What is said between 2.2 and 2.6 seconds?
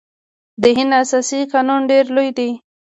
دی.